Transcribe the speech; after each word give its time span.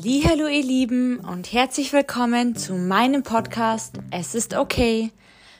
Hallo 0.00 0.46
ihr 0.46 0.62
Lieben 0.62 1.18
und 1.18 1.52
herzlich 1.52 1.92
willkommen 1.92 2.54
zu 2.54 2.74
meinem 2.74 3.24
Podcast 3.24 3.96
Es 4.12 4.36
ist 4.36 4.54
okay 4.54 5.10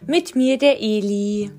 mit 0.06 0.36
mir 0.36 0.58
der 0.58 0.80
Eli. 0.80 1.50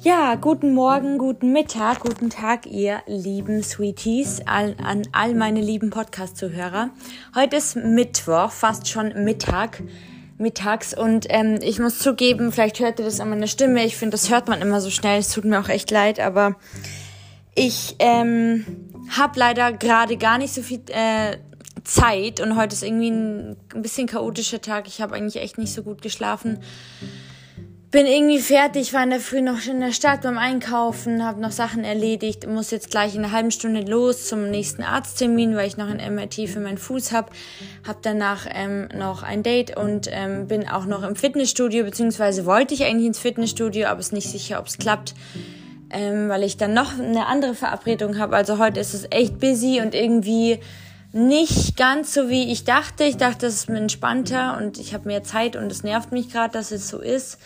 Ja, 0.00 0.34
guten 0.34 0.74
Morgen, 0.74 1.18
guten 1.18 1.52
Mittag, 1.52 2.00
guten 2.00 2.30
Tag 2.30 2.66
ihr 2.66 3.00
lieben 3.06 3.62
Sweeties 3.62 4.42
all, 4.44 4.74
an 4.82 5.02
all 5.12 5.34
meine 5.34 5.60
lieben 5.60 5.90
Podcast-Zuhörer. 5.90 6.90
Heute 7.36 7.56
ist 7.56 7.76
Mittwoch, 7.76 8.50
fast 8.50 8.88
schon 8.88 9.12
Mittag 9.24 9.80
mittags 10.36 10.98
und 10.98 11.26
ähm, 11.28 11.60
ich 11.62 11.78
muss 11.78 12.00
zugeben, 12.00 12.50
vielleicht 12.50 12.80
hört 12.80 12.98
ihr 12.98 13.04
das 13.04 13.20
an 13.20 13.30
meiner 13.30 13.46
Stimme. 13.46 13.84
Ich 13.84 13.96
finde, 13.96 14.14
das 14.14 14.30
hört 14.30 14.48
man 14.48 14.60
immer 14.60 14.80
so 14.80 14.90
schnell. 14.90 15.20
Es 15.20 15.28
tut 15.28 15.44
mir 15.44 15.60
auch 15.60 15.68
echt 15.68 15.92
leid, 15.92 16.18
aber 16.18 16.56
ich 17.54 17.94
ähm, 18.00 18.66
habe 19.10 19.38
leider 19.38 19.72
gerade 19.72 20.16
gar 20.16 20.38
nicht 20.38 20.52
so 20.52 20.62
viel 20.62 20.80
äh, 20.88 21.36
Zeit 21.84 22.40
und 22.40 22.56
heute 22.56 22.74
ist 22.74 22.82
irgendwie 22.82 23.10
ein, 23.10 23.56
bisschen 23.76 24.06
chaotischer 24.06 24.60
Tag. 24.60 24.88
Ich 24.88 25.00
habe 25.00 25.14
eigentlich 25.14 25.42
echt 25.42 25.58
nicht 25.58 25.72
so 25.72 25.82
gut 25.82 26.02
geschlafen. 26.02 26.58
Bin 27.90 28.06
irgendwie 28.06 28.40
fertig, 28.40 28.92
war 28.92 29.04
in 29.04 29.10
der 29.10 29.20
Früh 29.20 29.40
noch 29.40 29.64
in 29.66 29.78
der 29.78 29.92
Stadt 29.92 30.22
beim 30.22 30.36
Einkaufen, 30.36 31.24
habe 31.24 31.40
noch 31.40 31.52
Sachen 31.52 31.84
erledigt, 31.84 32.44
muss 32.48 32.72
jetzt 32.72 32.90
gleich 32.90 33.14
in 33.14 33.22
einer 33.22 33.32
halben 33.32 33.52
Stunde 33.52 33.82
los 33.82 34.26
zum 34.26 34.50
nächsten 34.50 34.82
Arzttermin, 34.82 35.54
weil 35.54 35.68
ich 35.68 35.76
noch 35.76 35.86
ein 35.86 36.14
MRT 36.14 36.48
für 36.48 36.58
meinen 36.58 36.78
Fuß 36.78 37.12
habe. 37.12 37.30
Habe 37.86 38.00
danach 38.02 38.48
ähm, 38.50 38.88
noch 38.96 39.22
ein 39.22 39.44
Date 39.44 39.76
und 39.76 40.08
ähm, 40.10 40.48
bin 40.48 40.68
auch 40.68 40.86
noch 40.86 41.04
im 41.04 41.14
Fitnessstudio, 41.14 41.84
beziehungsweise 41.84 42.46
wollte 42.46 42.74
ich 42.74 42.82
eigentlich 42.84 43.06
ins 43.06 43.20
Fitnessstudio, 43.20 43.86
aber 43.86 44.00
ist 44.00 44.12
nicht 44.12 44.28
sicher, 44.28 44.58
ob 44.58 44.66
es 44.66 44.78
klappt 44.78 45.14
ähm, 45.94 46.28
weil 46.28 46.42
ich 46.42 46.56
dann 46.56 46.74
noch 46.74 46.98
eine 46.98 47.26
andere 47.26 47.54
Verabredung 47.54 48.18
habe. 48.18 48.34
Also 48.34 48.58
heute 48.58 48.80
ist 48.80 48.94
es 48.94 49.06
echt 49.10 49.38
busy 49.38 49.80
und 49.80 49.94
irgendwie 49.94 50.58
nicht 51.14 51.76
ganz 51.76 52.12
so 52.12 52.28
wie 52.28 52.50
ich 52.50 52.64
dachte. 52.64 53.04
Ich 53.04 53.16
dachte, 53.16 53.46
es 53.46 53.54
ist 53.54 53.68
entspannter 53.68 54.58
und 54.58 54.78
ich 54.78 54.94
habe 54.94 55.06
mehr 55.06 55.22
Zeit 55.22 55.54
und 55.54 55.70
es 55.70 55.84
nervt 55.84 56.10
mich 56.10 56.30
gerade, 56.30 56.52
dass 56.52 56.72
es 56.72 56.88
so 56.88 56.98
ist. 56.98 57.38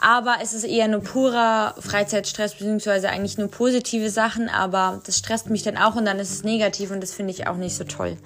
Aber 0.00 0.36
es 0.40 0.52
ist 0.52 0.62
eher 0.62 0.86
nur 0.86 1.00
purer 1.00 1.74
Freizeitstress, 1.80 2.54
beziehungsweise 2.54 3.08
eigentlich 3.08 3.36
nur 3.36 3.50
positive 3.50 4.10
Sachen, 4.10 4.48
aber 4.48 5.02
das 5.04 5.18
stresst 5.18 5.50
mich 5.50 5.64
dann 5.64 5.76
auch 5.76 5.96
und 5.96 6.04
dann 6.04 6.20
ist 6.20 6.30
es 6.30 6.44
negativ 6.44 6.92
und 6.92 7.00
das 7.02 7.12
finde 7.12 7.32
ich 7.32 7.48
auch 7.48 7.56
nicht 7.56 7.74
so 7.74 7.82
toll. 7.82 8.16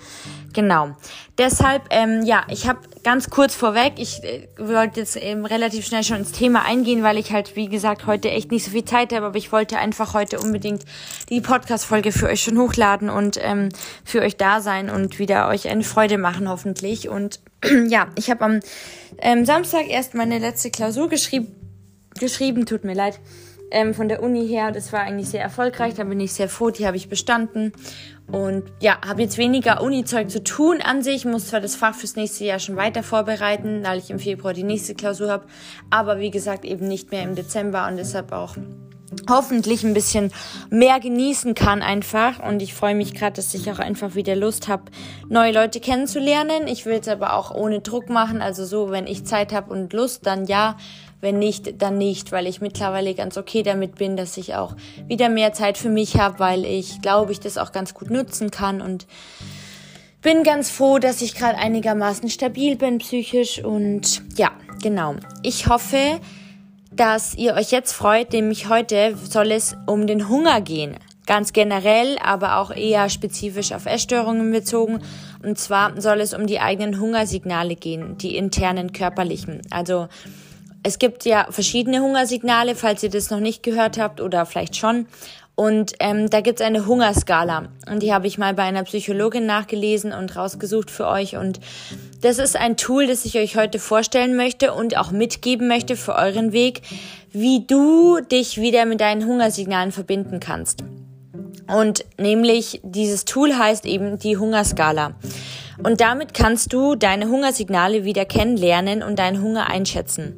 Genau. 0.52 0.94
Deshalb, 1.38 1.84
ähm, 1.88 2.22
ja, 2.26 2.44
ich 2.48 2.68
habe 2.68 2.80
ganz 3.02 3.30
kurz 3.30 3.54
vorweg, 3.54 3.94
ich 3.96 4.22
äh, 4.22 4.48
wollte 4.58 5.00
jetzt 5.00 5.16
eben 5.16 5.46
relativ 5.46 5.86
schnell 5.86 6.04
schon 6.04 6.18
ins 6.18 6.32
Thema 6.32 6.66
eingehen, 6.66 7.02
weil 7.02 7.16
ich 7.16 7.32
halt, 7.32 7.56
wie 7.56 7.70
gesagt, 7.70 8.06
heute 8.06 8.30
echt 8.30 8.50
nicht 8.50 8.66
so 8.66 8.70
viel 8.70 8.84
Zeit 8.84 9.14
habe, 9.14 9.24
aber 9.24 9.38
ich 9.38 9.50
wollte 9.50 9.78
einfach 9.78 10.12
heute 10.12 10.40
unbedingt 10.40 10.84
die 11.28 11.40
Podcast-Folge 11.40 12.12
für 12.12 12.26
euch 12.26 12.42
schon 12.42 12.58
hochladen 12.58 13.10
und 13.10 13.38
ähm, 13.40 13.68
für 14.04 14.20
euch 14.20 14.36
da 14.36 14.60
sein 14.60 14.90
und 14.90 15.18
wieder 15.18 15.48
euch 15.48 15.68
eine 15.68 15.84
Freude 15.84 16.18
machen, 16.18 16.48
hoffentlich. 16.48 17.08
Und 17.08 17.40
ja, 17.88 18.08
ich 18.16 18.30
habe 18.30 18.44
am 18.44 18.60
ähm, 19.18 19.44
Samstag 19.44 19.88
erst 19.88 20.14
meine 20.14 20.38
letzte 20.38 20.70
Klausur 20.70 21.08
geschrieben 21.08 21.56
geschrieben, 22.18 22.66
tut 22.66 22.84
mir 22.84 22.94
leid, 22.94 23.18
ähm, 23.70 23.94
von 23.94 24.08
der 24.08 24.22
Uni 24.22 24.46
her. 24.46 24.70
Das 24.70 24.92
war 24.92 25.00
eigentlich 25.00 25.28
sehr 25.28 25.42
erfolgreich, 25.42 25.94
da 25.94 26.04
bin 26.04 26.20
ich 26.20 26.32
sehr 26.32 26.48
froh, 26.48 26.70
die 26.70 26.86
habe 26.86 26.96
ich 26.96 27.08
bestanden. 27.08 27.72
Und 28.30 28.64
ja, 28.80 28.98
habe 29.06 29.22
jetzt 29.22 29.36
weniger 29.36 29.82
Uni-Zeug 29.82 30.30
zu 30.30 30.42
tun 30.42 30.80
an 30.80 31.02
sich, 31.02 31.24
muss 31.24 31.48
zwar 31.48 31.60
das 31.60 31.74
Fach 31.74 31.94
fürs 31.94 32.16
nächste 32.16 32.44
Jahr 32.44 32.58
schon 32.58 32.76
weiter 32.76 33.02
vorbereiten, 33.02 33.82
weil 33.84 33.98
ich 33.98 34.10
im 34.10 34.18
Februar 34.18 34.54
die 34.54 34.62
nächste 34.62 34.94
Klausur 34.94 35.30
habe, 35.30 35.46
aber 35.90 36.18
wie 36.18 36.30
gesagt 36.30 36.64
eben 36.64 36.86
nicht 36.86 37.10
mehr 37.10 37.24
im 37.24 37.34
Dezember 37.34 37.86
und 37.88 37.96
deshalb 37.96 38.32
auch 38.32 38.56
hoffentlich 39.28 39.84
ein 39.84 39.94
bisschen 39.94 40.32
mehr 40.70 41.00
genießen 41.00 41.54
kann 41.54 41.82
einfach. 41.82 42.38
Und 42.46 42.62
ich 42.62 42.74
freue 42.74 42.94
mich 42.94 43.14
gerade, 43.14 43.36
dass 43.36 43.54
ich 43.54 43.70
auch 43.70 43.78
einfach 43.78 44.14
wieder 44.14 44.36
Lust 44.36 44.68
habe, 44.68 44.84
neue 45.28 45.52
Leute 45.52 45.80
kennenzulernen. 45.80 46.66
Ich 46.66 46.86
will 46.86 46.98
es 47.00 47.08
aber 47.08 47.34
auch 47.34 47.54
ohne 47.54 47.80
Druck 47.80 48.08
machen. 48.08 48.42
Also 48.42 48.64
so, 48.64 48.90
wenn 48.90 49.06
ich 49.06 49.24
Zeit 49.24 49.52
habe 49.52 49.72
und 49.72 49.92
Lust, 49.92 50.26
dann 50.26 50.46
ja. 50.46 50.76
Wenn 51.20 51.38
nicht, 51.38 51.80
dann 51.80 51.98
nicht, 51.98 52.32
weil 52.32 52.48
ich 52.48 52.60
mittlerweile 52.60 53.14
ganz 53.14 53.38
okay 53.38 53.62
damit 53.62 53.94
bin, 53.94 54.16
dass 54.16 54.36
ich 54.36 54.56
auch 54.56 54.74
wieder 55.06 55.28
mehr 55.28 55.52
Zeit 55.52 55.78
für 55.78 55.88
mich 55.88 56.16
habe, 56.18 56.40
weil 56.40 56.64
ich 56.64 57.00
glaube, 57.00 57.30
ich 57.30 57.38
das 57.38 57.58
auch 57.58 57.70
ganz 57.70 57.94
gut 57.94 58.10
nutzen 58.10 58.50
kann 58.50 58.80
und 58.80 59.06
bin 60.20 60.42
ganz 60.42 60.68
froh, 60.68 60.98
dass 60.98 61.22
ich 61.22 61.36
gerade 61.36 61.58
einigermaßen 61.58 62.28
stabil 62.28 62.74
bin 62.74 62.98
psychisch 62.98 63.62
und 63.62 64.22
ja, 64.36 64.50
genau. 64.82 65.14
Ich 65.42 65.68
hoffe, 65.68 66.20
dass 66.96 67.34
ihr 67.34 67.54
euch 67.54 67.70
jetzt 67.70 67.92
freut, 67.92 68.32
nämlich 68.32 68.68
heute 68.68 69.16
soll 69.16 69.52
es 69.52 69.76
um 69.86 70.06
den 70.06 70.28
Hunger 70.28 70.60
gehen. 70.60 70.96
Ganz 71.26 71.52
generell, 71.52 72.18
aber 72.18 72.58
auch 72.58 72.70
eher 72.70 73.08
spezifisch 73.08 73.72
auf 73.72 73.86
Essstörungen 73.86 74.50
bezogen. 74.50 75.00
Und 75.42 75.58
zwar 75.58 76.00
soll 76.00 76.20
es 76.20 76.34
um 76.34 76.46
die 76.46 76.60
eigenen 76.60 76.98
Hungersignale 77.00 77.76
gehen, 77.76 78.18
die 78.18 78.36
internen 78.36 78.92
körperlichen. 78.92 79.62
Also 79.70 80.08
es 80.82 80.98
gibt 80.98 81.24
ja 81.24 81.46
verschiedene 81.48 82.00
Hungersignale, 82.00 82.74
falls 82.74 83.02
ihr 83.04 83.10
das 83.10 83.30
noch 83.30 83.38
nicht 83.38 83.62
gehört 83.62 83.98
habt 83.98 84.20
oder 84.20 84.44
vielleicht 84.46 84.76
schon. 84.76 85.06
Und 85.54 85.92
ähm, 86.00 86.30
da 86.30 86.40
gibt's 86.40 86.62
eine 86.62 86.86
Hungerskala. 86.86 87.68
Und 87.90 88.02
die 88.02 88.12
habe 88.12 88.26
ich 88.26 88.38
mal 88.38 88.54
bei 88.54 88.62
einer 88.62 88.84
Psychologin 88.84 89.44
nachgelesen 89.44 90.12
und 90.12 90.34
rausgesucht 90.34 90.90
für 90.90 91.06
euch. 91.06 91.36
Und 91.36 91.60
das 92.22 92.38
ist 92.38 92.56
ein 92.56 92.76
Tool, 92.76 93.06
das 93.06 93.24
ich 93.24 93.38
euch 93.38 93.56
heute 93.56 93.78
vorstellen 93.78 94.34
möchte 94.34 94.72
und 94.72 94.96
auch 94.96 95.10
mitgeben 95.10 95.68
möchte 95.68 95.96
für 95.96 96.14
euren 96.14 96.52
Weg, 96.52 96.80
wie 97.32 97.66
du 97.66 98.20
dich 98.20 98.60
wieder 98.60 98.86
mit 98.86 99.00
deinen 99.00 99.26
Hungersignalen 99.26 99.92
verbinden 99.92 100.40
kannst. 100.40 100.84
Und 101.68 102.04
nämlich 102.18 102.80
dieses 102.82 103.24
Tool 103.24 103.56
heißt 103.56 103.86
eben 103.86 104.18
die 104.18 104.36
Hungerskala. 104.36 105.14
Und 105.82 106.00
damit 106.00 106.34
kannst 106.34 106.72
du 106.72 106.94
deine 106.94 107.28
Hungersignale 107.28 108.04
wieder 108.04 108.24
kennenlernen 108.24 109.02
und 109.02 109.18
deinen 109.18 109.42
Hunger 109.42 109.68
einschätzen. 109.68 110.36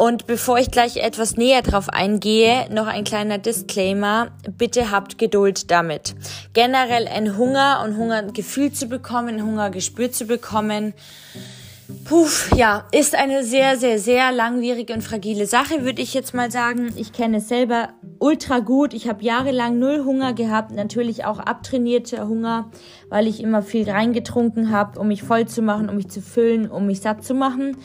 Und 0.00 0.26
bevor 0.26 0.56
ich 0.56 0.70
gleich 0.70 0.96
etwas 0.96 1.36
näher 1.36 1.60
drauf 1.60 1.90
eingehe, 1.90 2.72
noch 2.72 2.86
ein 2.86 3.04
kleiner 3.04 3.36
Disclaimer. 3.36 4.28
Bitte 4.56 4.90
habt 4.90 5.18
Geduld 5.18 5.70
damit. 5.70 6.14
Generell 6.54 7.06
ein 7.06 7.36
Hunger 7.36 7.82
und 7.84 7.98
Hungergefühl 7.98 8.72
zu 8.72 8.86
bekommen, 8.86 9.42
Hungergespür 9.44 10.10
zu 10.10 10.24
bekommen, 10.24 10.94
Puh, 12.04 12.28
ja, 12.56 12.84
ist 12.92 13.14
eine 13.14 13.42
sehr, 13.42 13.76
sehr, 13.76 13.98
sehr 13.98 14.32
langwierige 14.32 14.94
und 14.94 15.02
fragile 15.02 15.46
Sache, 15.46 15.84
würde 15.84 16.00
ich 16.00 16.14
jetzt 16.14 16.34
mal 16.34 16.50
sagen. 16.50 16.94
Ich 16.96 17.12
kenne 17.12 17.38
es 17.38 17.48
selber 17.48 17.90
ultra 18.20 18.60
gut. 18.60 18.94
Ich 18.94 19.08
habe 19.08 19.22
jahrelang 19.24 19.78
null 19.78 20.04
Hunger 20.04 20.32
gehabt, 20.32 20.70
natürlich 20.70 21.24
auch 21.24 21.40
abtrainierter 21.40 22.26
Hunger, 22.26 22.70
weil 23.08 23.26
ich 23.26 23.42
immer 23.42 23.60
viel 23.60 23.90
reingetrunken 23.90 24.70
habe, 24.70 24.98
um 24.98 25.08
mich 25.08 25.24
voll 25.24 25.46
zu 25.46 25.62
machen, 25.62 25.90
um 25.90 25.96
mich 25.96 26.08
zu 26.08 26.22
füllen, 26.22 26.70
um 26.70 26.86
mich 26.86 27.00
satt 27.00 27.24
zu 27.24 27.34
machen. 27.34 27.76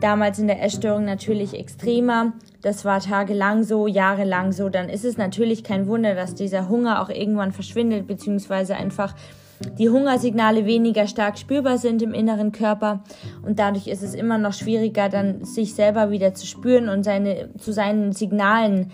Damals 0.00 0.38
in 0.38 0.46
der 0.46 0.62
Essstörung 0.62 1.04
natürlich 1.04 1.54
extremer. 1.54 2.32
Das 2.62 2.84
war 2.84 3.00
tagelang 3.00 3.64
so, 3.64 3.86
jahrelang 3.86 4.52
so. 4.52 4.68
Dann 4.68 4.88
ist 4.88 5.04
es 5.04 5.16
natürlich 5.16 5.64
kein 5.64 5.86
Wunder, 5.86 6.14
dass 6.14 6.34
dieser 6.34 6.68
Hunger 6.68 7.02
auch 7.02 7.10
irgendwann 7.10 7.52
verschwindet, 7.52 8.06
beziehungsweise 8.06 8.76
einfach 8.76 9.14
die 9.78 9.90
Hungersignale 9.90 10.64
weniger 10.64 11.06
stark 11.06 11.38
spürbar 11.38 11.76
sind 11.76 12.00
im 12.00 12.14
inneren 12.14 12.50
Körper 12.50 13.04
und 13.42 13.58
dadurch 13.58 13.88
ist 13.88 14.02
es 14.02 14.14
immer 14.14 14.38
noch 14.38 14.54
schwieriger, 14.54 15.10
dann 15.10 15.44
sich 15.44 15.74
selber 15.74 16.10
wieder 16.10 16.32
zu 16.32 16.46
spüren 16.46 16.88
und 16.88 17.02
seine, 17.02 17.50
zu 17.58 17.72
seinen 17.72 18.12
Signalen 18.12 18.90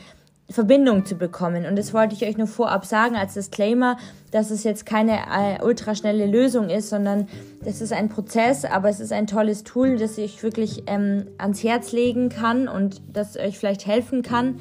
Verbindung 0.48 1.04
zu 1.04 1.16
bekommen. 1.16 1.66
Und 1.66 1.76
das 1.76 1.92
wollte 1.92 2.14
ich 2.14 2.24
euch 2.24 2.36
nur 2.36 2.46
vorab 2.46 2.84
sagen 2.86 3.16
als 3.16 3.34
Disclaimer, 3.34 3.96
dass 4.30 4.50
es 4.50 4.62
jetzt 4.62 4.86
keine 4.86 5.18
äh, 5.18 5.62
ultraschnelle 5.62 6.26
Lösung 6.26 6.70
ist, 6.70 6.88
sondern 6.88 7.26
das 7.64 7.80
ist 7.80 7.92
ein 7.92 8.08
Prozess, 8.08 8.64
aber 8.64 8.88
es 8.88 9.00
ist 9.00 9.12
ein 9.12 9.26
tolles 9.26 9.64
Tool, 9.64 9.96
das 9.96 10.18
ich 10.18 10.42
wirklich 10.42 10.84
ähm, 10.86 11.26
ans 11.38 11.64
Herz 11.64 11.92
legen 11.92 12.28
kann 12.28 12.68
und 12.68 13.00
das 13.12 13.36
euch 13.36 13.58
vielleicht 13.58 13.86
helfen 13.86 14.22
kann. 14.22 14.60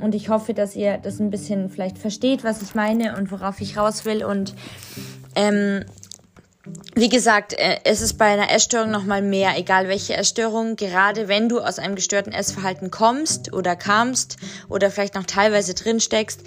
Und 0.00 0.14
ich 0.14 0.28
hoffe, 0.28 0.52
dass 0.52 0.76
ihr 0.76 0.98
das 0.98 1.20
ein 1.20 1.30
bisschen 1.30 1.70
vielleicht 1.70 1.96
versteht, 1.96 2.44
was 2.44 2.60
ich 2.60 2.74
meine 2.74 3.16
und 3.16 3.30
worauf 3.30 3.60
ich 3.60 3.78
raus 3.78 4.04
will. 4.04 4.24
Und 4.24 4.54
ähm, 5.34 5.84
wie 6.94 7.08
gesagt, 7.08 7.54
äh, 7.54 7.78
es 7.82 8.00
ist 8.00 8.18
bei 8.18 8.26
einer 8.26 8.50
Essstörung 8.52 8.90
nochmal 8.90 9.20
mehr, 9.20 9.56
egal 9.56 9.88
welche 9.88 10.14
Essstörung, 10.14 10.76
gerade 10.76 11.26
wenn 11.26 11.48
du 11.48 11.60
aus 11.60 11.80
einem 11.80 11.96
gestörten 11.96 12.32
Essverhalten 12.32 12.90
kommst 12.90 13.52
oder 13.52 13.74
kamst 13.74 14.36
oder 14.68 14.90
vielleicht 14.90 15.16
noch 15.16 15.24
teilweise 15.24 15.74
drin 15.74 15.98
steckst 15.98 16.42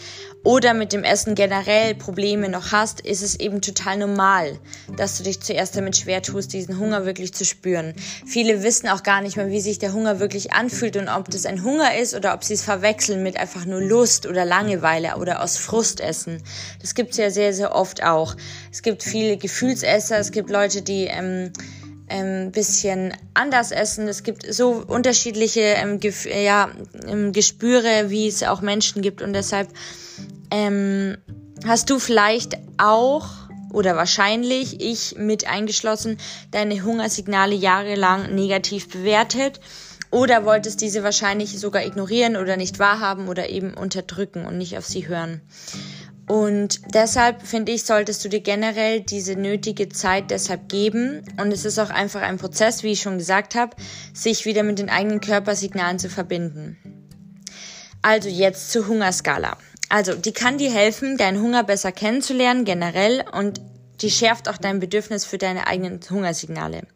oder 0.45 0.75
mit 0.75 0.93
dem 0.93 1.03
Essen 1.03 1.33
generell 1.33 1.95
Probleme 1.95 2.47
noch 2.47 2.71
hast, 2.71 3.01
ist 3.01 3.23
es 3.23 3.37
eben 3.39 3.61
total 3.61 3.97
normal, 3.97 4.59
dass 4.95 5.17
du 5.17 5.23
dich 5.23 5.41
zuerst 5.41 5.75
damit 5.75 5.97
schwer 5.97 6.21
tust, 6.21 6.53
diesen 6.53 6.79
Hunger 6.79 7.05
wirklich 7.05 7.33
zu 7.33 7.43
spüren. 7.43 7.95
Viele 8.25 8.61
wissen 8.61 8.87
auch 8.87 9.01
gar 9.01 9.21
nicht 9.21 9.37
mehr, 9.37 9.49
wie 9.49 9.59
sich 9.59 9.79
der 9.79 9.91
Hunger 9.91 10.19
wirklich 10.19 10.53
anfühlt 10.53 10.95
und 10.97 11.09
ob 11.09 11.31
das 11.31 11.47
ein 11.47 11.63
Hunger 11.63 11.97
ist 11.97 12.13
oder 12.13 12.35
ob 12.35 12.43
sie 12.43 12.53
es 12.53 12.61
verwechseln 12.61 13.23
mit 13.23 13.37
einfach 13.37 13.65
nur 13.65 13.81
Lust 13.81 14.27
oder 14.27 14.45
Langeweile 14.45 15.17
oder 15.17 15.41
aus 15.41 15.57
Frust 15.57 15.99
essen. 15.99 16.43
Das 16.79 16.93
gibt's 16.93 17.17
ja 17.17 17.31
sehr, 17.31 17.51
sehr 17.51 17.73
oft 17.73 18.03
auch. 18.03 18.35
Es 18.71 18.83
gibt 18.83 19.03
viele 19.03 19.37
Gefühlsesser, 20.05 20.19
es 20.19 20.31
gibt 20.31 20.49
Leute, 20.49 20.81
die 20.81 21.05
ähm, 21.05 21.51
ähm, 22.09 22.51
bisschen 22.51 23.13
anders 23.33 23.71
essen. 23.71 24.07
Es 24.07 24.21
gibt 24.21 24.45
so 24.53 24.83
unterschiedliche 24.87 25.61
ähm, 25.61 25.99
Gef 25.99 26.25
ja, 26.25 26.69
ähm, 27.07 27.31
Gespüre, 27.31 28.09
wie 28.09 28.27
es 28.27 28.43
auch 28.43 28.61
Menschen 28.61 29.01
gibt 29.01 29.21
und 29.23 29.33
deshalb 29.33 29.69
ähm, 30.51 31.17
hast 31.65 31.89
du 31.89 31.97
vielleicht 31.97 32.57
auch 32.77 33.27
oder 33.73 33.95
wahrscheinlich, 33.95 34.79
ich 34.79 35.15
mit 35.17 35.47
eingeschlossen, 35.47 36.17
deine 36.51 36.83
Hungersignale 36.83 37.55
jahrelang 37.55 38.33
negativ 38.35 38.89
bewertet 38.89 39.59
oder 40.11 40.45
wolltest 40.45 40.81
diese 40.81 41.03
wahrscheinlich 41.03 41.59
sogar 41.59 41.83
ignorieren 41.83 42.37
oder 42.37 42.57
nicht 42.57 42.77
wahrhaben 42.79 43.27
oder 43.27 43.49
eben 43.49 43.73
unterdrücken 43.73 44.45
und 44.45 44.57
nicht 44.57 44.77
auf 44.77 44.85
sie 44.85 45.07
hören. 45.07 45.41
Und 46.27 46.81
deshalb 46.93 47.43
finde 47.43 47.71
ich, 47.71 47.83
solltest 47.83 48.25
du 48.25 48.29
dir 48.29 48.41
generell 48.41 49.01
diese 49.01 49.35
nötige 49.35 49.89
Zeit 49.89 50.31
deshalb 50.31 50.69
geben. 50.69 51.23
Und 51.39 51.51
es 51.51 51.65
ist 51.65 51.77
auch 51.77 51.91
einfach 51.91 52.21
ein 52.21 52.37
Prozess, 52.37 52.81
wie 52.81 52.93
ich 52.93 53.01
schon 53.01 53.19
gesagt 53.19 53.53
habe, 53.53 53.75
sich 54.13 54.45
wieder 54.45 54.63
mit 54.63 54.79
den 54.79 54.89
eigenen 54.89 55.21
Körpersignalen 55.21 55.99
zu 55.99 56.09
verbinden. 56.09 56.77
Also 58.01 58.29
jetzt 58.29 58.71
zur 58.71 58.87
Hungerskala. 58.87 59.57
Also, 59.89 60.15
die 60.15 60.31
kann 60.31 60.57
dir 60.57 60.71
helfen, 60.71 61.17
deinen 61.17 61.41
Hunger 61.41 61.63
besser 61.63 61.91
kennenzulernen, 61.91 62.65
generell, 62.65 63.23
und 63.31 63.61
die 64.01 64.09
schärft 64.09 64.49
auch 64.49 64.57
dein 64.57 64.79
Bedürfnis 64.79 65.25
für 65.25 65.37
deine 65.37 65.67
eigenen 65.67 65.99
Hungersignale. 66.09 66.87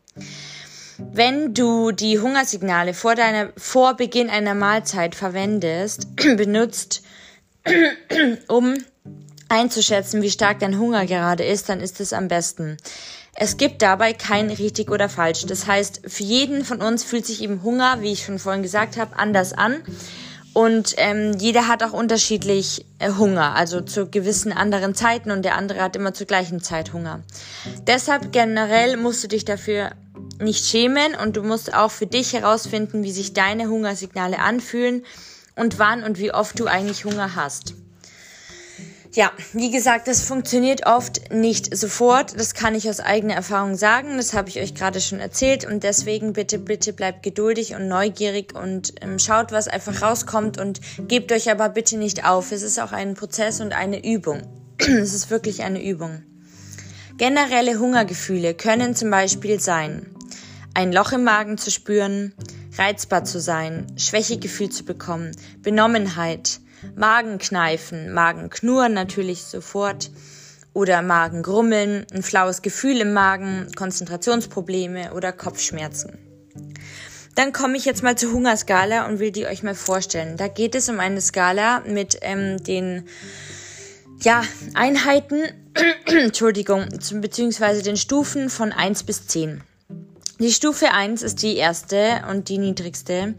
Wenn 0.97 1.53
du 1.53 1.91
die 1.91 2.19
Hungersignale 2.19 2.93
vor 2.93 3.15
deiner, 3.15 3.53
vor 3.57 3.95
Beginn 3.95 4.29
einer 4.29 4.55
Mahlzeit 4.55 5.15
verwendest, 5.15 6.07
benutzt, 6.37 7.03
um 8.47 8.73
einzuschätzen, 9.50 10.22
wie 10.22 10.31
stark 10.31 10.60
dein 10.60 10.80
Hunger 10.80 11.06
gerade 11.06 11.44
ist, 11.44 11.69
dann 11.69 11.80
ist 11.80 12.00
es 12.00 12.13
am 12.13 12.28
besten. 12.28 12.78
Es 13.36 13.57
gibt 13.57 13.81
dabei 13.81 14.13
kein 14.13 14.50
richtig 14.50 14.92
oder 14.92 15.10
falsch. 15.10 15.46
Das 15.46 15.68
heißt, 15.68 16.01
für 16.06 16.24
jeden 16.24 16.66
von 16.66 16.81
uns 16.81 17.04
fühlt 17.04 17.25
sich 17.25 17.42
eben 17.42 17.63
Hunger, 17.63 18.01
wie 18.01 18.12
ich 18.12 18.25
schon 18.25 18.40
vorhin 18.40 18.63
gesagt 18.63 18.98
habe, 18.98 19.18
anders 19.18 19.54
an. 19.54 19.81
Und 20.54 20.96
ähm, 20.98 21.34
jeder 21.38 21.68
hat 21.68 21.84
auch 21.84 21.94
unterschiedlich 21.94 22.86
äh, 22.98 23.12
Hunger, 23.12 23.56
also 23.56 23.81
zu 23.81 24.07
gewissen 24.10 24.51
anderen 24.51 24.96
Zeiten 24.96 25.31
und 25.31 25.44
der 25.46 25.56
andere 25.56 25.81
hat 25.81 25.96
immer 25.96 26.13
zur 26.13 26.28
gleichen 26.28 26.60
Zeit 26.62 26.92
Hunger. 26.92 27.22
Deshalb 27.86 28.31
generell 28.31 28.98
musst 28.98 29.24
du 29.24 29.28
dich 29.28 29.46
dafür 29.46 29.92
nicht 30.40 30.66
schämen 30.66 31.16
und 31.16 31.38
du 31.38 31.44
musst 31.44 31.74
auch 31.74 31.92
für 31.92 32.07
dich 32.07 32.34
herausfinden, 32.34 33.04
wie 33.04 33.12
sich 33.12 33.34
deine 33.34 33.69
Hungersignale 33.69 34.40
anfühlen 34.40 35.06
und 35.56 35.78
wann 35.80 36.04
und 36.04 36.18
wie 36.18 36.34
oft 36.34 36.60
du 36.60 36.66
eigentlich 36.66 37.06
Hunger 37.06 37.36
hast. 37.36 37.75
Ja, 39.15 39.31
wie 39.53 39.71
gesagt, 39.71 40.07
das 40.07 40.21
funktioniert 40.21 40.85
oft 40.85 41.31
nicht 41.33 41.75
sofort. 41.75 42.39
Das 42.39 42.53
kann 42.53 42.75
ich 42.75 42.88
aus 42.88 43.00
eigener 43.00 43.33
Erfahrung 43.33 43.75
sagen. 43.75 44.17
Das 44.17 44.33
habe 44.33 44.50
ich 44.50 44.59
euch 44.59 44.75
gerade 44.75 45.01
schon 45.01 45.19
erzählt. 45.19 45.65
Und 45.65 45.83
deswegen 45.83 46.33
bitte, 46.33 46.59
bitte 46.59 46.94
bleibt 46.94 47.23
geduldig 47.23 47.73
und 47.73 47.88
neugierig 47.88 48.53
und 48.56 48.94
ähm, 49.01 49.17
schaut, 49.17 49.51
was 49.51 49.67
einfach 49.67 50.03
rauskommt 50.03 50.59
und 50.59 50.79
gebt 51.07 51.31
euch 51.31 51.50
aber 51.50 51.69
bitte 51.69 51.97
nicht 51.97 52.25
auf. 52.25 52.51
Es 52.51 52.61
ist 52.61 52.79
auch 52.79 52.91
ein 52.91 53.15
Prozess 53.15 53.61
und 53.61 53.73
eine 53.73 54.06
Übung. 54.06 54.44
es 54.77 55.13
ist 55.13 55.31
wirklich 55.31 55.63
eine 55.63 55.83
Übung. 55.83 56.23
Generelle 57.17 57.79
Hungergefühle 57.79 58.53
können 58.53 58.95
zum 58.95 59.09
Beispiel 59.09 59.59
sein, 59.59 60.05
ein 60.75 60.94
Loch 60.94 61.12
im 61.13 61.23
Magen 61.23 61.57
zu 61.57 61.71
spüren, 61.71 62.33
reizbar 62.77 63.25
zu 63.25 63.41
sein, 63.41 63.88
Schwächegefühl 63.97 64.69
zu 64.69 64.85
bekommen, 64.85 65.31
Benommenheit, 65.62 66.62
Magenkneifen, 66.95 68.13
Magenknurren 68.13 68.93
natürlich 68.93 69.43
sofort 69.43 70.11
oder 70.73 71.01
Magengrummeln, 71.01 72.05
ein 72.13 72.23
flaues 72.23 72.61
Gefühl 72.61 73.01
im 73.01 73.13
Magen, 73.13 73.67
Konzentrationsprobleme 73.75 75.13
oder 75.13 75.31
Kopfschmerzen. 75.31 76.17
Dann 77.35 77.53
komme 77.53 77.77
ich 77.77 77.85
jetzt 77.85 78.03
mal 78.03 78.17
zur 78.17 78.33
Hungerskala 78.33 79.07
und 79.07 79.19
will 79.19 79.31
die 79.31 79.45
euch 79.45 79.63
mal 79.63 79.75
vorstellen. 79.75 80.35
Da 80.37 80.47
geht 80.47 80.75
es 80.75 80.89
um 80.89 80.99
eine 80.99 81.21
Skala 81.21 81.81
mit 81.85 82.17
ähm, 82.21 82.61
den 82.63 83.07
ja, 84.21 84.43
Einheiten, 84.73 85.43
Entschuldigung, 86.05 86.89
beziehungsweise 87.13 87.81
den 87.81 87.95
Stufen 87.95 88.49
von 88.49 88.73
1 88.73 89.03
bis 89.03 89.27
10. 89.27 89.61
Die 90.39 90.51
Stufe 90.51 90.91
1 90.91 91.21
ist 91.21 91.41
die 91.41 91.55
erste 91.55 92.23
und 92.29 92.49
die 92.49 92.57
niedrigste. 92.57 93.35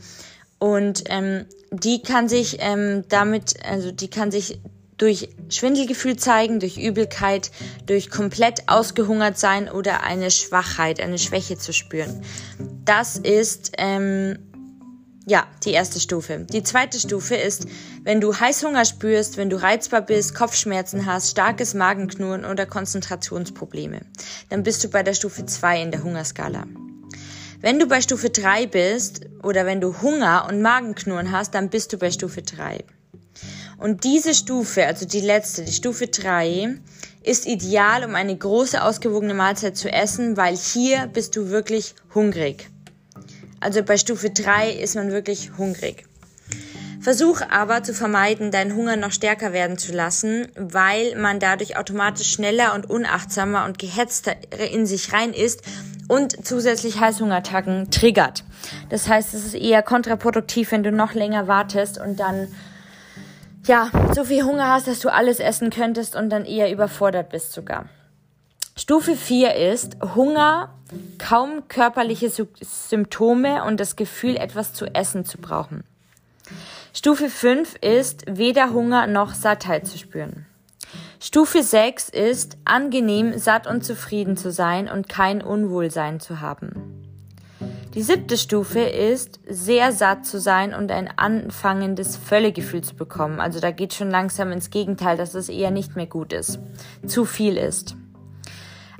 Und 0.61 1.05
ähm, 1.07 1.47
die 1.73 2.03
kann 2.03 2.29
sich 2.29 2.59
ähm, 2.61 3.05
damit, 3.09 3.55
also 3.65 3.91
die 3.91 4.09
kann 4.09 4.31
sich 4.31 4.61
durch 4.99 5.31
Schwindelgefühl 5.49 6.17
zeigen, 6.17 6.61
durch 6.61 6.77
Übelkeit, 6.77 7.51
durch 7.87 8.11
komplett 8.11 8.69
ausgehungert 8.69 9.39
sein 9.39 9.71
oder 9.71 10.03
eine 10.03 10.31
Schwachheit, 10.31 11.01
eine 11.01 11.19
Schwäche 11.19 11.57
zu 11.57 11.73
spüren. 11.73 12.23
Das 12.85 13.17
ist 13.17 13.73
ähm, 13.79 14.39
ja 15.27 15.47
die 15.65 15.73
erste 15.73 16.01
Stufe. 16.01 16.47
Die 16.53 16.63
zweite 16.63 17.01
Stufe 17.01 17.35
ist, 17.35 17.67
wenn 18.03 18.21
du 18.21 18.39
Heißhunger 18.39 18.85
spürst, 18.85 19.39
wenn 19.39 19.49
du 19.49 19.57
reizbar 19.57 20.03
bist, 20.03 20.35
Kopfschmerzen 20.35 21.07
hast, 21.07 21.31
starkes 21.31 21.73
Magenknurren 21.73 22.45
oder 22.45 22.67
Konzentrationsprobleme. 22.67 24.03
Dann 24.51 24.63
bist 24.63 24.85
du 24.85 24.89
bei 24.89 25.03
der 25.03 25.15
Stufe 25.15 25.47
2 25.47 25.81
in 25.81 25.91
der 25.93 26.03
Hungerskala. 26.03 26.67
Wenn 27.63 27.79
du 27.79 27.87
bei 27.87 28.01
Stufe 28.01 28.31
3 28.31 28.67
bist 28.69 29.21
oder 29.43 29.67
wenn 29.67 29.83
du 29.83 30.01
Hunger 30.01 30.47
und 30.49 30.63
Magenknurren 30.63 31.31
hast, 31.31 31.55
dann 31.55 31.69
bist 31.69 31.93
du 31.93 31.99
bei 31.99 32.11
Stufe 32.11 32.41
3. 32.41 32.83
Und 33.77 34.05
diese 34.05 34.35
Stufe, 34.35 34.87
also 34.87 35.05
die 35.05 35.21
letzte, 35.21 35.65
die 35.65 35.73
Stufe 35.73 36.07
3, 36.07 36.77
ist 37.23 37.47
ideal, 37.47 38.05
um 38.05 38.15
eine 38.15 38.35
große 38.35 38.83
ausgewogene 38.83 39.35
Mahlzeit 39.35 39.77
zu 39.77 39.93
essen, 39.93 40.39
weil 40.39 40.57
hier 40.57 41.07
bist 41.09 41.37
du 41.37 41.51
wirklich 41.51 41.95
hungrig. 42.15 42.71
Also 43.61 43.83
bei 43.83 43.99
Stufe 43.99 44.31
3 44.31 44.73
ist 44.73 44.95
man 44.95 45.11
wirklich 45.11 45.51
hungrig. 45.59 46.05
Versuch 47.01 47.41
aber 47.49 47.83
zu 47.83 47.95
vermeiden, 47.95 48.51
deinen 48.51 48.75
Hunger 48.75 48.97
noch 48.97 49.13
stärker 49.13 49.55
werden 49.55 49.79
zu 49.79 49.93
lassen, 49.93 50.49
weil 50.55 51.17
man 51.17 51.41
dadurch 51.41 51.79
automatisch 51.79 52.31
schneller 52.31 52.75
und 52.75 52.91
unachtsamer 52.91 53.65
und 53.65 53.79
gehetzter 53.79 54.35
in 54.71 54.85
sich 54.85 55.13
rein 55.13 55.33
ist 55.33 55.63
und 56.09 56.47
zusätzlich 56.47 57.01
Heißhungerattacken 57.01 57.91
triggert. 57.91 58.45
Das 58.91 59.09
heißt, 59.09 59.33
es 59.33 59.47
ist 59.47 59.55
eher 59.55 59.83
kontraproduktiv, 59.83 60.73
wenn 60.73 60.83
du 60.83 60.93
noch 60.93 61.15
länger 61.15 61.49
wartest 61.49 61.99
und 61.99 62.21
dann 62.21 62.49
ja, 63.67 63.91
so 64.15 64.25
viel 64.25 64.43
Hunger 64.43 64.69
hast, 64.69 64.87
dass 64.87 65.01
du 65.01 65.11
alles 65.11 65.39
essen 65.39 65.71
könntest 65.71 66.17
und 66.17 66.31
dann 66.31 66.45
eher 66.45 66.73
überfordert 66.73 67.31
bist 67.31 67.53
sogar. 67.53 67.87
Stufe 68.77 69.17
4 69.17 69.55
ist 69.55 69.97
Hunger, 70.15 70.75
kaum 71.19 71.69
körperliche 71.69 72.31
Symptome 72.31 73.65
und 73.65 73.79
das 73.79 73.97
Gefühl, 73.97 74.37
etwas 74.37 74.73
zu 74.73 74.87
essen 74.87 75.25
zu 75.25 75.39
brauchen. 75.39 75.85
Stufe 76.93 77.31
5 77.31 77.77
ist 77.81 78.25
weder 78.27 78.73
Hunger 78.73 79.07
noch 79.07 79.35
Sattheit 79.35 79.87
zu 79.87 79.99
spüren. 79.99 80.47
Stufe 81.21 81.63
6 81.63 82.09
ist, 82.09 82.57
angenehm, 82.65 83.39
satt 83.39 83.67
und 83.67 83.85
zufrieden 83.85 84.37
zu 84.37 84.51
sein 84.51 84.89
und 84.89 85.09
kein 85.09 85.43
Unwohlsein 85.43 86.19
zu 86.19 86.41
haben. 86.41 87.01
Die 87.95 88.03
siebte 88.03 88.39
Stufe 88.39 88.81
ist, 88.81 89.41
sehr 89.49 89.93
satt 89.93 90.25
zu 90.25 90.39
sein 90.39 90.75
und 90.75 90.93
ein 90.93 91.11
anfangendes 91.17 92.17
Völlegefühl 92.17 92.83
zu 92.83 92.95
bekommen. 92.95 93.41
Also 93.41 93.59
da 93.59 93.73
geht 93.73 93.95
schon 93.95 94.11
langsam 94.11 94.53
ins 94.53 94.71
Gegenteil, 94.71 95.17
dass 95.17 95.35
es 95.35 95.49
eher 95.49 95.71
nicht 95.73 95.97
mehr 95.97 96.07
gut 96.07 96.33
ist. 96.33 96.61
Zu 97.07 97.25
viel 97.25 97.57
ist. 97.57 97.97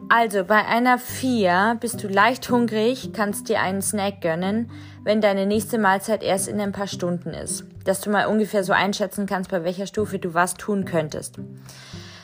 Also 0.09 0.43
bei 0.45 0.67
einer 0.67 0.99
4 0.99 1.77
bist 1.81 2.03
du 2.03 2.09
leicht 2.09 2.51
hungrig, 2.51 3.13
kannst 3.13 3.49
dir 3.49 3.61
einen 3.61 3.81
Snack 3.81 4.21
gönnen, 4.23 4.69
wenn 5.05 5.21
deine 5.21 5.47
nächste 5.47 5.79
Mahlzeit 5.79 6.23
erst 6.23 6.49
in 6.49 6.61
ein 6.61 6.73
paar 6.73 6.87
Stunden 6.87 7.31
ist. 7.31 7.65
Dass 7.85 8.01
du 8.01 8.11
mal 8.11 8.27
ungefähr 8.27 8.65
so 8.65 8.73
einschätzen 8.73 9.27
kannst, 9.27 9.51
bei 9.51 9.65
welcher 9.65 9.87
Stufe 9.87 10.19
du 10.19 10.35
was 10.35 10.55
tun 10.55 10.85
könntest. 10.85 11.39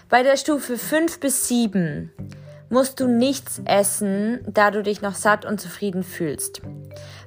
Bei 0.09 0.23
der 0.23 0.37
Stufe 0.37 0.79
5 0.79 1.21
bis 1.21 1.49
7 1.49 2.13
musst 2.69 3.01
du 3.01 3.07
nichts 3.07 3.61
essen, 3.65 4.41
da 4.47 4.71
du 4.71 4.83
dich 4.83 5.03
noch 5.03 5.15
satt 5.15 5.45
und 5.45 5.61
zufrieden 5.61 6.03
fühlst. 6.03 6.63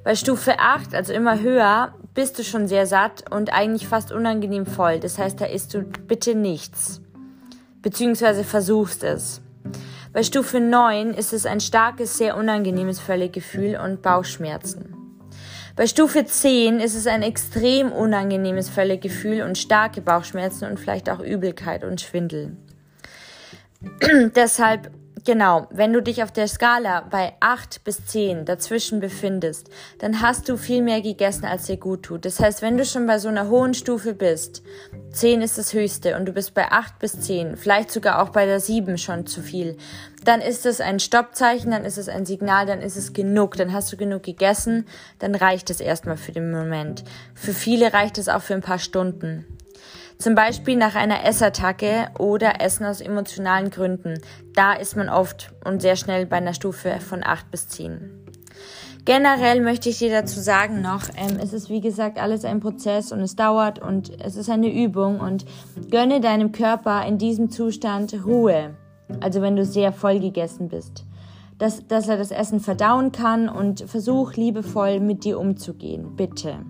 Bei 0.04 0.14
Stufe 0.14 0.58
8, 0.58 0.94
also 0.94 1.12
immer 1.12 1.40
höher, 1.40 1.94
bist 2.14 2.38
du 2.38 2.44
schon 2.44 2.68
sehr 2.68 2.86
satt 2.86 3.30
und 3.30 3.52
eigentlich 3.52 3.86
fast 3.86 4.12
unangenehm 4.12 4.66
voll. 4.66 4.98
Das 5.00 5.18
heißt, 5.18 5.40
da 5.40 5.46
isst 5.46 5.74
du 5.74 5.82
bitte 5.82 6.34
nichts. 6.34 7.00
Beziehungsweise 7.82 8.44
versuchst 8.44 9.04
es. 9.04 9.40
Bei 10.12 10.22
Stufe 10.22 10.60
9 10.60 11.14
ist 11.14 11.32
es 11.32 11.46
ein 11.46 11.60
starkes, 11.60 12.18
sehr 12.18 12.36
unangenehmes 12.36 12.98
Völlegefühl 12.98 13.78
und 13.82 14.02
Bauchschmerzen. 14.02 14.89
Bei 15.76 15.86
Stufe 15.86 16.24
10 16.24 16.80
ist 16.80 16.94
es 16.94 17.06
ein 17.06 17.22
extrem 17.22 17.92
unangenehmes 17.92 18.68
Völlegefühl 18.68 19.42
und 19.42 19.56
starke 19.56 20.00
Bauchschmerzen 20.00 20.68
und 20.68 20.80
vielleicht 20.80 21.08
auch 21.08 21.20
Übelkeit 21.20 21.84
und 21.84 22.00
Schwindel. 22.00 22.56
Deshalb, 24.34 24.90
genau, 25.24 25.68
wenn 25.70 25.92
du 25.92 26.02
dich 26.02 26.22
auf 26.22 26.32
der 26.32 26.48
Skala 26.48 27.02
bei 27.08 27.34
8 27.40 27.84
bis 27.84 28.04
10 28.04 28.44
dazwischen 28.44 29.00
befindest, 29.00 29.70
dann 30.00 30.20
hast 30.20 30.48
du 30.48 30.56
viel 30.56 30.82
mehr 30.82 31.00
gegessen, 31.00 31.44
als 31.46 31.64
dir 31.66 31.76
gut 31.76 32.02
tut. 32.02 32.24
Das 32.24 32.40
heißt, 32.40 32.62
wenn 32.62 32.76
du 32.76 32.84
schon 32.84 33.06
bei 33.06 33.18
so 33.18 33.28
einer 33.28 33.48
hohen 33.48 33.72
Stufe 33.72 34.12
bist, 34.12 34.62
10 35.12 35.40
ist 35.40 35.56
das 35.56 35.72
höchste 35.72 36.16
und 36.16 36.26
du 36.26 36.32
bist 36.32 36.52
bei 36.52 36.70
8 36.70 36.98
bis 36.98 37.20
10, 37.20 37.56
vielleicht 37.56 37.90
sogar 37.90 38.20
auch 38.22 38.30
bei 38.30 38.44
der 38.44 38.60
7 38.60 38.98
schon 38.98 39.26
zu 39.26 39.40
viel, 39.40 39.76
dann 40.24 40.40
ist 40.40 40.66
es 40.66 40.80
ein 40.80 41.00
Stoppzeichen, 41.00 41.70
dann 41.70 41.84
ist 41.84 41.98
es 41.98 42.08
ein 42.08 42.26
Signal, 42.26 42.66
dann 42.66 42.80
ist 42.80 42.96
es 42.96 43.12
genug, 43.12 43.56
dann 43.56 43.72
hast 43.72 43.92
du 43.92 43.96
genug 43.96 44.22
gegessen, 44.22 44.86
dann 45.18 45.34
reicht 45.34 45.70
es 45.70 45.80
erstmal 45.80 46.16
für 46.16 46.32
den 46.32 46.50
Moment. 46.50 47.04
Für 47.34 47.52
viele 47.52 47.92
reicht 47.92 48.18
es 48.18 48.28
auch 48.28 48.42
für 48.42 48.54
ein 48.54 48.60
paar 48.60 48.78
Stunden. 48.78 49.46
Zum 50.18 50.34
Beispiel 50.34 50.76
nach 50.76 50.96
einer 50.96 51.24
Essattacke 51.24 52.08
oder 52.18 52.60
Essen 52.60 52.84
aus 52.84 53.00
emotionalen 53.00 53.70
Gründen. 53.70 54.20
Da 54.54 54.74
ist 54.74 54.94
man 54.94 55.08
oft 55.08 55.50
und 55.64 55.80
sehr 55.80 55.96
schnell 55.96 56.26
bei 56.26 56.36
einer 56.36 56.52
Stufe 56.52 57.00
von 57.00 57.24
8 57.24 57.50
bis 57.50 57.68
10. 57.68 58.20
Generell 59.06 59.62
möchte 59.62 59.88
ich 59.88 59.98
dir 59.98 60.10
dazu 60.10 60.40
sagen 60.40 60.82
noch, 60.82 61.04
ähm, 61.16 61.38
es 61.42 61.54
ist 61.54 61.70
wie 61.70 61.80
gesagt 61.80 62.18
alles 62.18 62.44
ein 62.44 62.60
Prozess 62.60 63.12
und 63.12 63.20
es 63.20 63.34
dauert 63.34 63.78
und 63.78 64.20
es 64.20 64.36
ist 64.36 64.50
eine 64.50 64.70
Übung 64.70 65.20
und 65.20 65.46
gönne 65.90 66.20
deinem 66.20 66.52
Körper 66.52 67.06
in 67.06 67.16
diesem 67.16 67.50
Zustand 67.50 68.14
Ruhe. 68.24 68.74
Also 69.20 69.42
wenn 69.42 69.56
du 69.56 69.64
sehr 69.64 69.92
voll 69.92 70.20
gegessen 70.20 70.68
bist. 70.68 71.04
Dass, 71.58 71.86
dass 71.86 72.08
er 72.08 72.16
das 72.16 72.30
Essen 72.30 72.60
verdauen 72.60 73.12
kann 73.12 73.48
und 73.48 73.82
versuch 73.82 74.34
liebevoll 74.34 75.00
mit 75.00 75.24
dir 75.24 75.38
umzugehen. 75.38 76.16
Bitte. 76.16 76.60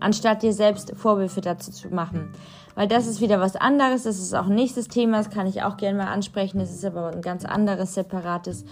Anstatt 0.00 0.42
dir 0.42 0.52
selbst 0.52 0.92
Vorwürfe 0.96 1.40
dazu 1.40 1.70
zu 1.70 1.88
machen. 1.88 2.30
Weil 2.74 2.88
das 2.88 3.06
ist 3.06 3.20
wieder 3.20 3.40
was 3.40 3.54
anderes, 3.54 4.02
das 4.02 4.18
ist 4.18 4.34
auch 4.34 4.46
ein 4.46 4.54
nächstes 4.54 4.88
Thema, 4.88 5.18
das 5.18 5.30
kann 5.30 5.46
ich 5.46 5.62
auch 5.62 5.76
gerne 5.76 5.98
mal 5.98 6.12
ansprechen, 6.12 6.58
das 6.58 6.72
ist 6.72 6.84
aber 6.84 7.12
ein 7.12 7.22
ganz 7.22 7.44
anderes, 7.44 7.94
separates 7.94 8.64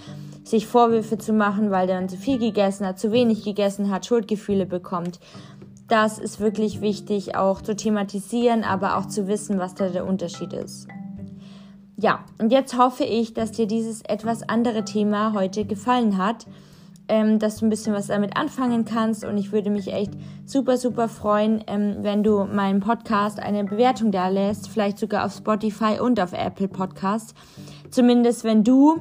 sich 0.45 0.67
Vorwürfe 0.67 1.19
zu 1.19 1.33
machen, 1.33 1.71
weil 1.71 1.87
der 1.87 2.07
zu 2.09 2.17
viel 2.17 2.39
gegessen 2.39 2.85
hat, 2.85 2.99
zu 2.99 3.13
wenig 3.13 3.45
gegessen 3.45 3.91
hat, 3.91 4.07
Schuldgefühle 4.07 4.67
bekommt. 4.67 5.21
Das 5.87 6.19
ist 6.19 6.41
wirklich 6.41 6.81
wichtig 6.81 7.37
auch 7.37 7.63
zu 7.63 7.77
thematisieren, 7.77 8.65
aber 8.65 8.97
auch 8.97 9.07
zu 9.07 9.29
wissen, 9.29 9.59
was 9.59 9.75
da 9.75 9.89
der 9.89 10.07
Unterschied 10.07 10.53
ist. 10.53 10.89
Ja, 12.03 12.25
und 12.39 12.51
jetzt 12.51 12.77
hoffe 12.77 13.05
ich, 13.05 13.33
dass 13.33 13.53
dir 13.53 13.69
dieses 13.69 14.03
etwas 14.03 14.43
andere 14.49 14.85
Thema 14.85 15.35
heute 15.35 15.65
gefallen 15.65 16.19
hat, 16.19 16.47
ähm, 17.07 17.39
dass 17.39 17.59
du 17.59 17.67
ein 17.67 17.71
bisschen 17.71 17.95
was 17.95 18.09
damit 18.09 18.37
anfangen 18.37 18.85
kannst 18.85 19.25
und 19.25 19.39
ich 19.39 19.53
würde 19.53 19.71
mich 19.71 19.93
echt 19.93 20.11
super, 20.45 20.79
super 20.79 21.09
freuen, 21.09 21.63
ähm, 21.69 21.99
wenn 22.01 22.25
du 22.25 22.43
meinem 22.43 22.81
Podcast 22.81 23.39
eine 23.39 23.63
Bewertung 23.63 24.11
da 24.11 24.27
lässt, 24.27 24.69
vielleicht 24.69 24.99
sogar 24.99 25.25
auf 25.25 25.33
Spotify 25.33 26.01
und 26.01 26.19
auf 26.19 26.33
Apple 26.33 26.67
Podcasts. 26.67 27.35
Zumindest 27.93 28.43
wenn 28.43 28.65
du 28.65 29.01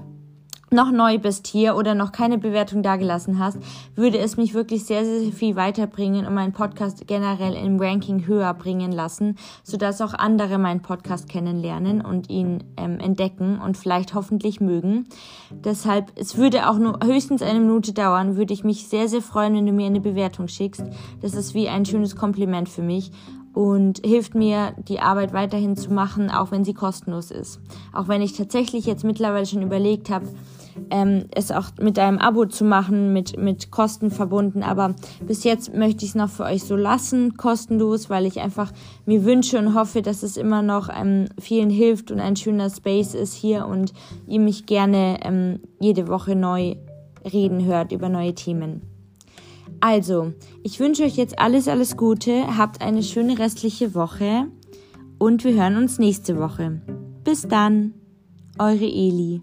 noch 0.74 0.90
neu 0.90 1.20
bist 1.20 1.48
hier 1.48 1.76
oder 1.76 1.96
noch 1.96 2.14
keine 2.14 2.38
Bewertung 2.38 2.82
dagelassen 2.82 3.40
hast, 3.40 3.58
würde 3.96 4.18
es 4.20 4.38
mich 4.38 4.54
wirklich 4.54 4.86
sehr, 4.86 5.04
sehr 5.04 5.34
viel 5.34 5.58
weiterbringen 5.58 6.26
und 6.26 6.34
meinen 6.34 6.54
Podcast 6.54 7.08
generell 7.08 7.56
im 7.56 7.78
Ranking 7.78 8.26
höher 8.26 8.54
bringen 8.54 8.94
lassen, 8.94 9.36
sodass 9.64 10.00
auch 10.00 10.14
andere 10.14 10.58
meinen 10.58 10.82
Podcast 10.82 11.28
kennenlernen 11.28 12.00
und 12.00 12.30
ihn 12.30 12.64
ähm, 12.78 13.02
entdecken 13.02 13.60
und 13.60 13.76
vielleicht 13.76 14.14
hoffentlich 14.14 14.62
mögen. 14.62 15.08
Deshalb, 15.50 16.14
es 16.16 16.38
würde 16.38 16.70
auch 16.70 16.78
nur 16.78 17.00
höchstens 17.04 17.42
eine 17.42 17.60
Minute 17.60 17.92
dauern, 17.92 18.38
würde 18.38 18.54
ich 18.54 18.64
mich 18.64 18.88
sehr, 18.88 19.10
sehr 19.10 19.22
freuen, 19.22 19.56
wenn 19.56 19.66
du 19.66 19.74
mir 19.74 19.88
eine 19.88 20.00
Bewertung 20.00 20.48
schickst. 20.48 20.86
Das 21.22 21.34
ist 21.34 21.54
wie 21.54 21.68
ein 21.68 21.86
schönes 21.86 22.16
Kompliment 22.16 22.70
für 22.70 22.82
mich 22.82 23.12
und 23.54 24.06
hilft 24.06 24.36
mir, 24.36 24.74
die 24.88 25.00
Arbeit 25.00 25.34
weiterhin 25.34 25.76
zu 25.76 25.92
machen, 25.92 26.30
auch 26.30 26.52
wenn 26.52 26.64
sie 26.64 26.74
kostenlos 26.74 27.32
ist. 27.32 27.60
Auch 27.94 28.08
wenn 28.08 28.22
ich 28.22 28.34
tatsächlich 28.34 28.86
jetzt 28.86 29.04
mittlerweile 29.04 29.46
schon 29.46 29.62
überlegt 29.62 30.10
habe, 30.10 30.28
ähm, 30.90 31.26
es 31.34 31.52
auch 31.52 31.66
mit 31.80 32.00
einem 32.00 32.18
Abo 32.18 32.46
zu 32.46 32.64
machen, 32.64 33.14
mit, 33.14 33.38
mit 33.38 33.72
Kosten 33.72 34.12
verbunden. 34.12 34.64
Aber 34.64 34.96
bis 35.26 35.44
jetzt 35.44 35.74
möchte 35.74 36.06
ich 36.06 36.12
es 36.12 36.16
noch 36.16 36.30
für 36.30 36.44
euch 36.44 36.64
so 36.64 36.76
lassen, 36.76 37.38
kostenlos, 37.38 38.10
weil 38.10 38.26
ich 38.26 38.40
einfach 38.40 38.72
mir 39.06 39.26
wünsche 39.26 39.58
und 39.58 39.76
hoffe, 39.76 40.02
dass 40.02 40.24
es 40.24 40.38
immer 40.38 40.62
noch 40.62 40.90
ähm, 40.90 41.28
vielen 41.40 41.70
hilft 41.70 42.12
und 42.12 42.20
ein 42.20 42.36
schöner 42.36 42.70
Space 42.70 43.14
ist 43.14 43.34
hier 43.34 43.68
und 43.68 43.94
ihr 44.28 44.40
mich 44.40 44.66
gerne 44.66 45.20
ähm, 45.24 45.60
jede 45.80 46.08
Woche 46.08 46.36
neu 46.36 46.76
reden 47.32 47.66
hört 47.66 47.92
über 47.92 48.10
neue 48.10 48.34
Themen. 48.34 48.91
Also, 49.82 50.34
ich 50.62 50.80
wünsche 50.80 51.04
euch 51.04 51.18
jetzt 51.18 51.40
alles, 51.40 51.68
alles 51.68 51.98
Gute, 51.98 52.56
habt 52.56 52.82
eine 52.82 53.02
schöne 53.02 53.40
restliche 53.40 53.96
Woche 53.96 54.46
und 55.18 55.44
wir 55.44 55.56
hören 55.56 55.76
uns 55.76 55.98
nächste 55.98 56.38
Woche. 56.38 56.82
Bis 57.24 57.48
dann, 57.48 57.96
eure 58.60 58.86
Eli. 58.86 59.42